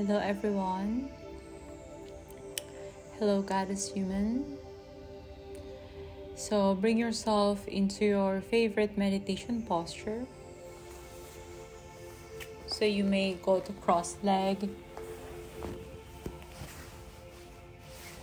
Hello, 0.00 0.16
everyone. 0.16 1.10
Hello, 3.18 3.42
Goddess 3.42 3.92
Human. 3.92 4.56
So, 6.36 6.74
bring 6.74 6.96
yourself 6.96 7.68
into 7.68 8.06
your 8.06 8.40
favorite 8.40 8.96
meditation 8.96 9.60
posture. 9.60 10.24
So, 12.66 12.86
you 12.86 13.04
may 13.04 13.34
go 13.42 13.60
to 13.60 13.72
cross 13.74 14.16
leg 14.22 14.70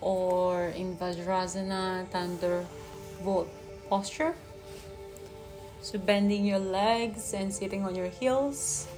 or 0.00 0.70
in 0.70 0.96
Vajrasana 0.96 2.08
Thunderbolt 2.08 3.46
posture. 3.88 4.34
So, 5.82 6.00
bending 6.00 6.44
your 6.44 6.58
legs 6.58 7.32
and 7.32 7.54
sitting 7.54 7.84
on 7.84 7.94
your 7.94 8.08
heels 8.08 8.88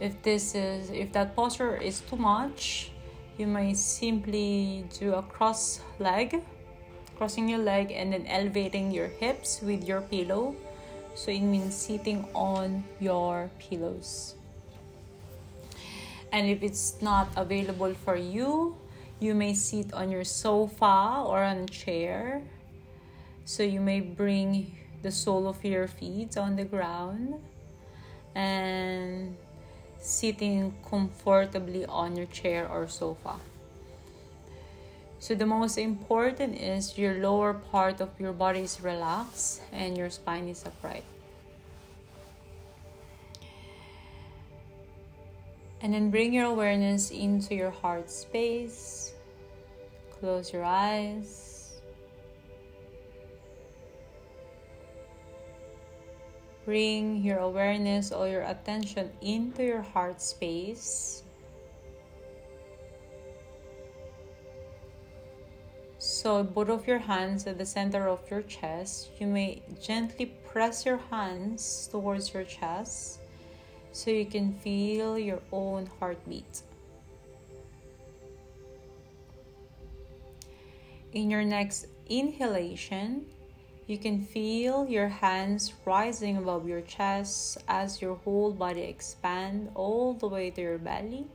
if 0.00 0.20
this 0.22 0.54
is 0.54 0.90
if 0.90 1.12
that 1.12 1.36
posture 1.36 1.76
is 1.76 2.00
too 2.00 2.16
much 2.16 2.90
you 3.38 3.46
may 3.46 3.74
simply 3.74 4.84
do 4.98 5.14
a 5.14 5.22
cross 5.22 5.80
leg 5.98 6.42
crossing 7.16 7.48
your 7.48 7.60
leg 7.60 7.92
and 7.92 8.12
then 8.12 8.26
elevating 8.26 8.90
your 8.90 9.06
hips 9.06 9.60
with 9.62 9.86
your 9.86 10.00
pillow. 10.00 10.54
So 11.14 11.30
it 11.30 11.42
means 11.42 11.74
sitting 11.74 12.26
on 12.34 12.82
your 12.98 13.50
pillows. 13.60 14.34
And 16.32 16.50
if 16.50 16.62
it's 16.64 17.00
not 17.00 17.28
available 17.36 17.94
for 17.94 18.16
you 18.16 18.76
you 19.20 19.34
may 19.34 19.54
sit 19.54 19.94
on 19.94 20.10
your 20.10 20.24
sofa 20.24 21.22
or 21.24 21.42
on 21.42 21.58
a 21.58 21.66
chair. 21.66 22.42
So 23.44 23.62
you 23.62 23.80
may 23.80 24.00
bring 24.00 24.76
the 25.02 25.12
sole 25.12 25.48
of 25.48 25.64
your 25.64 25.86
feet 25.86 26.36
on 26.36 26.56
the 26.56 26.64
ground 26.64 27.40
and 28.34 29.36
sitting 30.04 30.74
comfortably 30.88 31.86
on 31.86 32.16
your 32.16 32.26
chair 32.26 32.68
or 32.68 32.86
sofa. 32.88 33.40
So, 35.18 35.34
the 35.34 35.46
most 35.46 35.78
important 35.78 36.60
is 36.60 36.98
your 36.98 37.14
lower 37.14 37.54
part 37.54 38.00
of 38.02 38.10
your 38.20 38.32
body 38.32 38.60
is 38.60 38.80
relaxed 38.82 39.62
and 39.72 39.96
your 39.96 40.10
spine 40.10 40.48
is 40.48 40.64
upright. 40.66 41.04
And 45.80 45.94
then 45.94 46.10
bring 46.10 46.34
your 46.34 46.46
awareness 46.46 47.10
into 47.10 47.54
your 47.54 47.70
heart 47.70 48.10
space. 48.10 49.14
Close 50.20 50.52
your 50.52 50.64
eyes. 50.64 51.53
Bring 56.64 57.22
your 57.22 57.38
awareness 57.38 58.10
or 58.10 58.26
your 58.26 58.42
attention 58.42 59.10
into 59.20 59.62
your 59.62 59.82
heart 59.82 60.20
space. 60.20 61.22
So, 65.98 66.42
both 66.42 66.68
of 66.68 66.86
your 66.86 66.98
hands 66.98 67.46
at 67.46 67.58
the 67.58 67.66
center 67.66 68.08
of 68.08 68.20
your 68.30 68.42
chest, 68.42 69.10
you 69.20 69.26
may 69.26 69.62
gently 69.82 70.26
press 70.26 70.86
your 70.86 71.00
hands 71.10 71.88
towards 71.90 72.32
your 72.32 72.44
chest 72.44 73.20
so 73.92 74.10
you 74.10 74.24
can 74.24 74.54
feel 74.54 75.18
your 75.18 75.40
own 75.52 75.88
heartbeat. 76.00 76.62
In 81.12 81.30
your 81.30 81.44
next 81.44 81.86
inhalation, 82.08 83.26
you 83.86 83.98
can 83.98 84.22
feel 84.22 84.86
your 84.88 85.08
hands 85.08 85.74
rising 85.84 86.36
above 86.36 86.66
your 86.66 86.80
chest 86.80 87.58
as 87.68 88.00
your 88.00 88.16
whole 88.16 88.52
body 88.52 88.82
expand 88.82 89.70
all 89.74 90.14
the 90.14 90.26
way 90.26 90.50
to 90.50 90.60
your 90.60 90.78
belly. 90.78 91.26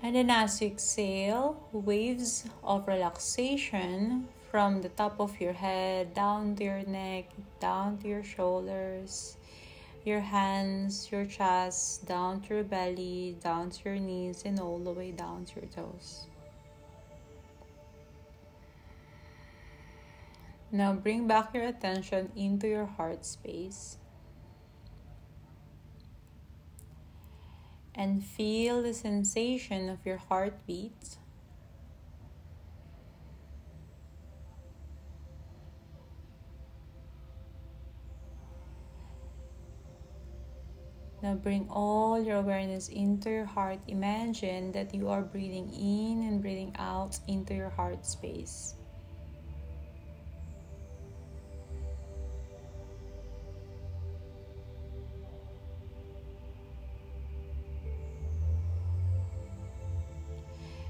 And 0.00 0.14
then 0.14 0.30
as 0.30 0.62
you 0.62 0.68
exhale, 0.68 1.58
waves 1.72 2.44
of 2.62 2.86
relaxation 2.86 4.28
from 4.48 4.80
the 4.80 4.88
top 4.90 5.20
of 5.20 5.40
your 5.40 5.52
head 5.52 6.14
down 6.14 6.54
to 6.56 6.64
your 6.64 6.86
neck, 6.86 7.26
down 7.58 7.98
to 7.98 8.08
your 8.08 8.22
shoulders, 8.22 9.36
your 10.08 10.20
hands, 10.20 11.12
your 11.12 11.26
chest, 11.26 12.06
down 12.06 12.40
to 12.40 12.54
your 12.54 12.64
belly, 12.64 13.36
down 13.44 13.68
to 13.70 13.90
your 13.90 13.98
knees, 13.98 14.42
and 14.44 14.58
all 14.58 14.78
the 14.78 14.90
way 14.90 15.12
down 15.12 15.44
to 15.44 15.60
your 15.60 15.68
toes. 15.68 16.26
Now 20.72 20.94
bring 20.94 21.26
back 21.26 21.54
your 21.54 21.64
attention 21.64 22.32
into 22.34 22.66
your 22.66 22.86
heart 22.86 23.24
space. 23.24 23.98
And 27.94 28.24
feel 28.24 28.82
the 28.82 28.94
sensation 28.94 29.88
of 29.88 29.98
your 30.06 30.18
heartbeat. 30.18 31.17
Now 41.20 41.34
bring 41.34 41.66
all 41.68 42.22
your 42.22 42.36
awareness 42.36 42.88
into 42.88 43.30
your 43.30 43.44
heart. 43.44 43.80
Imagine 43.88 44.70
that 44.72 44.94
you 44.94 45.08
are 45.08 45.22
breathing 45.22 45.68
in 45.74 46.28
and 46.28 46.40
breathing 46.40 46.74
out 46.78 47.18
into 47.26 47.54
your 47.54 47.70
heart 47.70 48.06
space. 48.06 48.74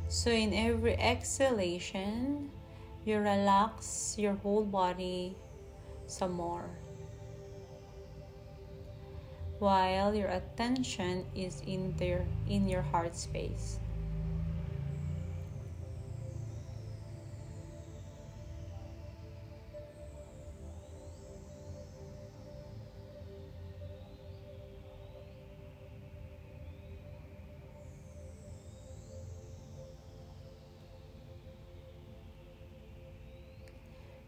So, 0.08 0.30
in 0.30 0.52
every 0.52 0.96
exhalation, 0.96 2.50
you 3.04 3.18
relax 3.18 4.16
your 4.18 4.34
whole 4.34 4.64
body 4.64 5.36
some 6.06 6.32
more 6.32 6.68
while 9.58 10.14
your 10.14 10.28
attention 10.28 11.26
is 11.34 11.62
in 11.66 11.94
there 11.96 12.24
in 12.48 12.68
your 12.68 12.82
heart 12.82 13.16
space. 13.16 13.78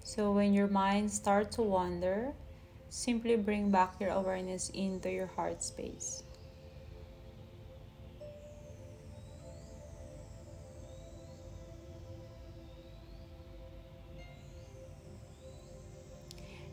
So 0.02 0.32
when 0.32 0.52
your 0.52 0.66
mind 0.66 1.08
starts 1.08 1.54
to 1.54 1.62
wander, 1.62 2.34
simply 3.00 3.36
bring 3.36 3.70
back 3.70 3.94
your 3.98 4.10
awareness 4.10 4.68
into 4.70 5.10
your 5.10 5.26
heart 5.26 5.62
space. 5.62 6.22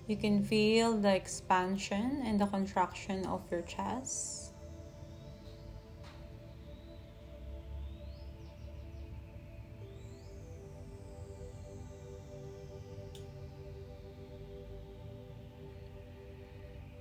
You 0.08 0.16
can 0.16 0.44
feel 0.44 0.96
the 0.98 1.16
expansion 1.16 2.24
and 2.26 2.40
the 2.40 2.46
contraction 2.46 3.26
of 3.26 3.44
your 3.52 3.62
chest. 3.64 4.47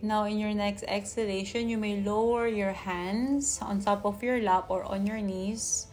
Now, 0.07 0.23
in 0.23 0.39
your 0.39 0.55
next 0.55 0.85
exhalation, 0.87 1.69
you 1.69 1.79
may 1.79 1.99
lower 1.99 2.47
your 2.47 2.71
hands 2.71 3.59
on 3.61 3.83
top 3.83 4.07
of 4.07 4.23
your 4.23 4.39
lap 4.39 4.71
or 4.71 4.85
on 4.87 5.05
your 5.05 5.19
knees, 5.19 5.89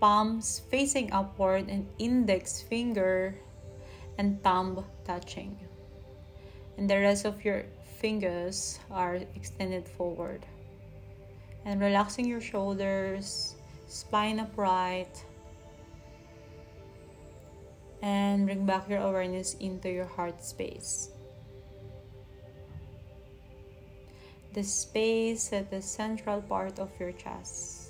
palms 0.00 0.60
facing 0.68 1.10
upward, 1.16 1.72
and 1.72 1.88
index 1.98 2.60
finger 2.60 3.34
and 4.18 4.36
thumb 4.44 4.84
touching. 5.06 5.56
And 6.76 6.90
the 6.90 7.00
rest 7.00 7.24
of 7.24 7.42
your 7.42 7.64
fingers 8.04 8.80
are 8.90 9.24
extended 9.32 9.88
forward. 9.88 10.44
And 11.64 11.80
relaxing 11.80 12.28
your 12.28 12.42
shoulders, 12.44 13.56
spine 13.88 14.40
upright, 14.40 15.24
and 18.02 18.44
bring 18.44 18.66
back 18.66 18.90
your 18.90 19.00
awareness 19.00 19.54
into 19.54 19.88
your 19.88 20.04
heart 20.04 20.44
space. 20.44 21.13
The 24.54 24.62
space 24.62 25.52
at 25.52 25.70
the 25.70 25.82
central 25.82 26.40
part 26.40 26.78
of 26.78 26.90
your 27.00 27.12
chest. 27.12 27.83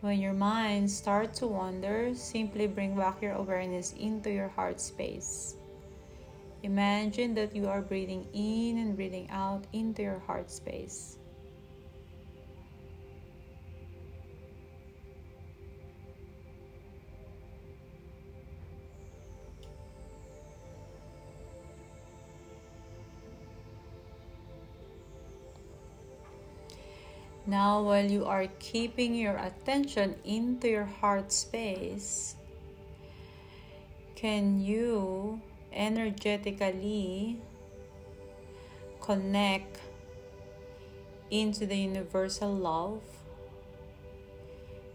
When 0.00 0.20
your 0.20 0.32
mind 0.32 0.88
starts 0.88 1.40
to 1.40 1.48
wander, 1.48 2.14
simply 2.14 2.68
bring 2.68 2.94
back 2.94 3.20
your 3.20 3.32
awareness 3.32 3.94
into 3.98 4.30
your 4.30 4.46
heart 4.46 4.80
space. 4.80 5.56
Imagine 6.62 7.34
that 7.34 7.54
you 7.54 7.66
are 7.66 7.82
breathing 7.82 8.28
in 8.32 8.78
and 8.78 8.94
breathing 8.94 9.28
out 9.30 9.66
into 9.72 10.02
your 10.02 10.20
heart 10.20 10.52
space. 10.52 11.18
Now, 27.48 27.80
while 27.80 28.04
you 28.04 28.26
are 28.26 28.44
keeping 28.60 29.14
your 29.14 29.38
attention 29.40 30.20
into 30.22 30.68
your 30.68 30.84
heart 30.84 31.32
space, 31.32 32.36
can 34.14 34.60
you 34.60 35.40
energetically 35.72 37.40
connect 39.00 39.80
into 41.30 41.64
the 41.64 41.78
universal 41.78 42.52
love? 42.52 43.00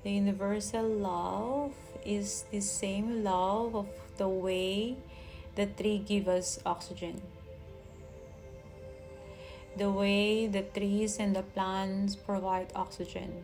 The 0.04 0.12
universal 0.12 0.86
love 0.86 1.74
is 2.06 2.46
the 2.52 2.62
same 2.62 3.24
love 3.24 3.74
of 3.76 3.90
the 4.18 4.30
way 4.30 4.98
the 5.56 5.66
tree 5.66 5.98
gives 6.06 6.28
us 6.28 6.60
oxygen 6.68 7.20
the 9.78 9.90
way 9.90 10.48
the 10.48 10.62
trees 10.62 11.18
and 11.18 11.36
the 11.36 11.42
plants 11.42 12.16
provide 12.16 12.72
oxygen 12.76 13.44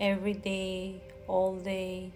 every 0.00 0.32
day, 0.34 1.00
all 1.28 1.56
day. 1.56 2.10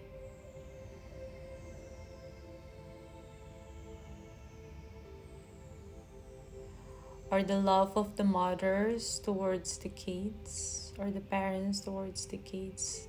Or 7.29 7.43
the 7.43 7.59
love 7.59 7.97
of 7.97 8.15
the 8.15 8.23
mothers 8.23 9.19
towards 9.19 9.77
the 9.77 9.89
kids, 9.89 10.93
or 10.97 11.11
the 11.11 11.19
parents 11.19 11.81
towards 11.81 12.25
the 12.25 12.37
kids, 12.37 13.07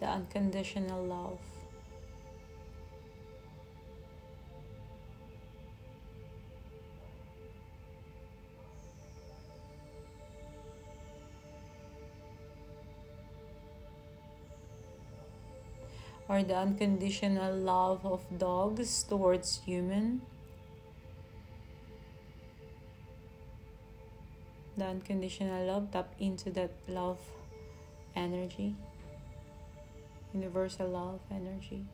the 0.00 0.06
unconditional 0.06 1.04
love. 1.04 1.53
Or 16.34 16.42
the 16.42 16.56
unconditional 16.56 17.54
love 17.54 18.04
of 18.04 18.20
dogs 18.38 19.04
towards 19.04 19.60
human? 19.64 20.20
The 24.76 24.86
unconditional 24.86 25.64
love 25.64 25.92
tap 25.92 26.12
into 26.18 26.50
that 26.50 26.72
love 26.88 27.20
energy 28.16 28.74
universal 30.32 30.88
love 30.88 31.20
energy 31.30 31.84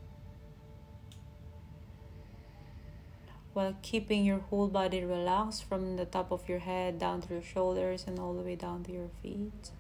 while 3.53 3.75
keeping 3.83 4.25
your 4.25 4.39
whole 4.39 4.69
body 4.69 5.05
relaxed 5.05 5.65
from 5.65 5.97
the 5.97 6.07
top 6.07 6.31
of 6.33 6.49
your 6.49 6.61
head 6.61 6.99
down 6.99 7.21
to 7.21 7.35
your 7.35 7.43
shoulders 7.43 8.05
and 8.07 8.19
all 8.19 8.33
the 8.33 8.43
way 8.43 8.57
down 8.57 8.83
to 8.85 8.93
your 8.93 9.11
feet 9.23 9.71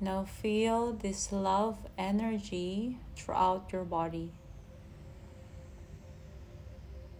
Now 0.00 0.24
feel 0.24 0.92
this 0.92 1.30
love 1.30 1.78
energy 1.96 2.98
throughout 3.16 3.72
your 3.72 3.84
body. 3.84 4.32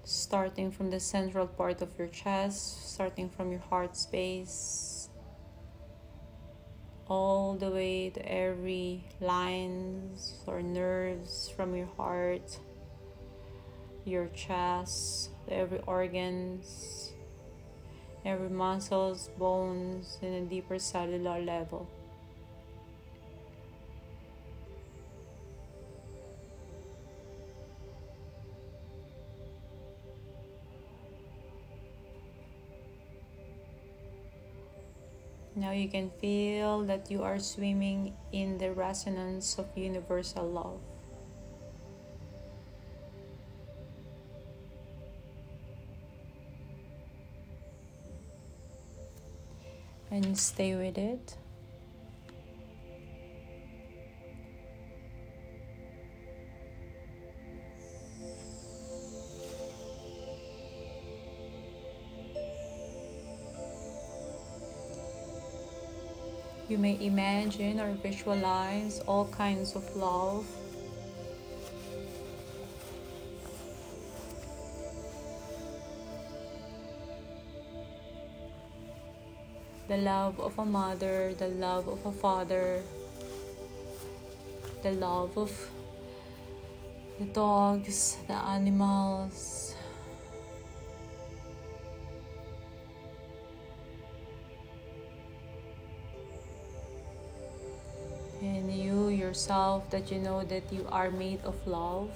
Starting 0.02 0.70
from 0.70 0.90
the 0.90 1.00
central 1.00 1.46
part 1.46 1.82
of 1.82 1.96
your 1.96 2.08
chest, 2.08 2.92
starting 2.92 3.30
from 3.30 3.52
your 3.52 3.60
heart 3.60 3.96
space, 3.96 5.08
all 7.06 7.54
the 7.54 7.70
way 7.70 8.10
to 8.10 8.28
every 8.28 9.04
lines 9.20 10.34
or 10.46 10.60
nerves 10.60 11.50
from 11.56 11.76
your 11.76 11.88
heart, 11.96 12.58
your 14.04 14.26
chest, 14.28 15.30
every 15.48 15.80
organs, 15.86 17.12
every 18.24 18.50
muscles, 18.50 19.30
bones 19.38 20.18
in 20.22 20.32
a 20.34 20.40
deeper 20.42 20.78
cellular 20.78 21.40
level. 21.40 21.88
Now 35.56 35.70
you 35.70 35.88
can 35.88 36.10
feel 36.20 36.82
that 36.84 37.10
you 37.10 37.22
are 37.22 37.38
swimming 37.38 38.14
in 38.32 38.58
the 38.58 38.72
resonance 38.72 39.56
of 39.56 39.66
universal 39.76 40.44
love. 40.50 40.80
And 50.10 50.36
stay 50.36 50.74
with 50.74 50.98
it. 50.98 51.36
You 66.74 66.80
may 66.80 66.98
imagine 67.06 67.78
or 67.78 67.92
visualize 68.02 68.98
all 69.06 69.26
kinds 69.26 69.76
of 69.76 69.86
love. 69.94 70.44
The 79.86 79.98
love 79.98 80.40
of 80.40 80.58
a 80.58 80.64
mother, 80.64 81.32
the 81.38 81.46
love 81.46 81.86
of 81.86 82.04
a 82.04 82.10
father, 82.10 82.82
the 84.82 84.90
love 84.98 85.38
of 85.38 85.54
the 87.20 87.26
dogs, 87.26 88.16
the 88.26 88.34
animals, 88.34 89.73
yourself 99.34 99.90
that 99.90 100.12
you 100.12 100.18
know 100.20 100.44
that 100.44 100.62
you 100.72 100.86
are 100.92 101.10
made 101.10 101.42
of 101.42 101.56
love. 101.66 102.14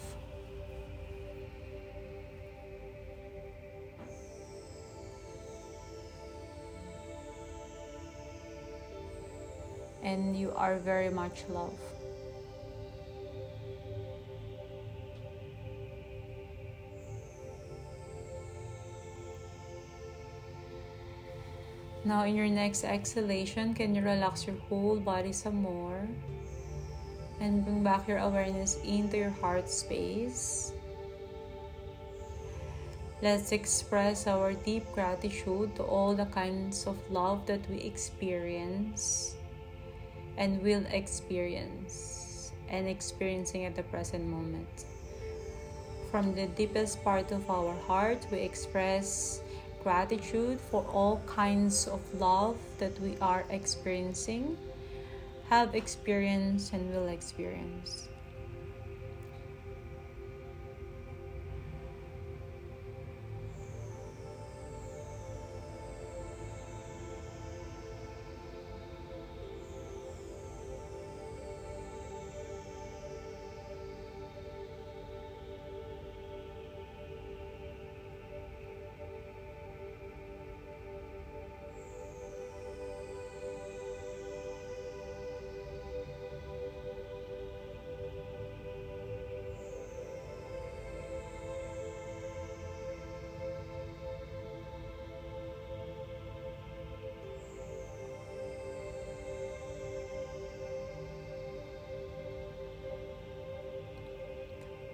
And 10.01 10.39
you 10.39 10.53
are 10.55 10.79
very 10.79 11.11
much 11.11 11.43
love. 11.51 11.75
Now, 22.05 22.23
in 22.25 22.37
your 22.37 22.47
next 22.47 22.85
exhalation, 22.85 23.75
can 23.75 23.97
you 23.97 24.03
relax 24.03 24.47
your 24.47 24.57
whole 24.71 25.01
body 25.01 25.33
some 25.33 25.57
more? 25.57 26.07
And 27.41 27.65
bring 27.65 27.83
back 27.83 28.09
your 28.09 28.19
awareness 28.19 28.79
into 28.85 29.17
your 29.17 29.31
heart 29.31 29.69
space. 29.69 30.73
Let's 33.23 33.51
express 33.51 34.27
our 34.27 34.53
deep 34.53 34.87
gratitude 34.93 35.75
to 35.77 35.83
all 35.83 36.15
the 36.15 36.27
kinds 36.27 36.87
of 36.87 36.97
love 37.11 37.47
that 37.47 37.69
we 37.69 37.79
experience 37.81 39.35
and 40.37 40.63
will 40.63 40.85
experience 40.91 42.53
and 42.71 42.87
experiencing 42.87 43.65
at 43.65 43.75
the 43.75 43.83
present 43.83 44.25
moment. 44.25 44.85
From 46.11 46.35
the 46.35 46.47
deepest 46.47 47.03
part 47.03 47.33
of 47.33 47.51
our 47.51 47.75
heart, 47.87 48.25
we 48.31 48.39
express 48.39 49.43
gratitude 49.83 50.61
for 50.61 50.85
all 50.85 51.21
kinds 51.27 51.89
of 51.89 52.01
love 52.21 52.57
that 52.79 52.99
we 53.01 53.17
are 53.21 53.45
experiencing, 53.51 54.57
have 55.49 55.75
experienced, 55.75 56.73
and 56.73 56.93
will 56.93 57.09
experience. 57.09 58.09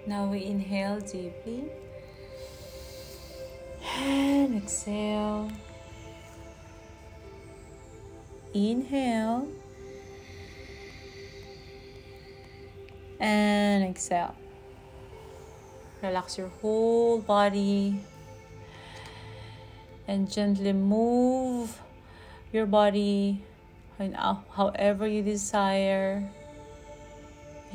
Now 0.07 0.27
we 0.27 0.45
inhale 0.45 0.99
deeply 0.99 1.65
and 3.97 4.55
exhale. 4.55 5.51
Inhale 8.53 9.47
and 13.19 13.83
exhale. 13.83 14.35
Relax 16.03 16.37
your 16.37 16.49
whole 16.61 17.17
body 17.17 17.99
and 20.07 20.31
gently 20.31 20.71
move 20.71 21.81
your 22.53 22.67
body 22.67 23.41
however 24.51 25.07
you 25.07 25.23
desire. 25.23 26.29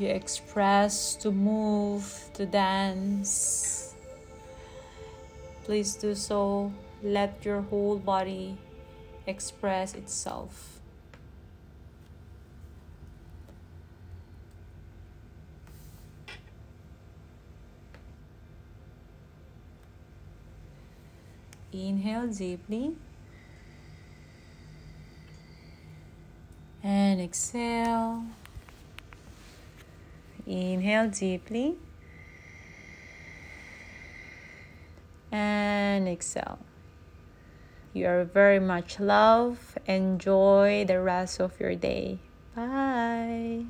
You 0.01 0.07
express 0.07 1.13
to 1.17 1.29
move, 1.29 2.09
to 2.33 2.47
dance. 2.47 3.93
Please 5.63 5.93
do 5.93 6.15
so. 6.15 6.73
Let 7.03 7.45
your 7.45 7.61
whole 7.61 7.99
body 7.99 8.57
express 9.27 9.93
itself. 9.93 10.79
Inhale 21.71 22.25
deeply. 22.25 22.95
And 26.81 27.21
exhale. 27.21 28.25
Inhale 30.51 31.07
deeply. 31.07 31.77
And 35.31 36.09
exhale. 36.09 36.59
You 37.93 38.07
are 38.07 38.25
very 38.25 38.59
much 38.59 38.99
loved. 38.99 39.77
Enjoy 39.85 40.83
the 40.85 40.99
rest 40.99 41.39
of 41.39 41.57
your 41.57 41.75
day. 41.75 42.19
Bye. 42.53 43.63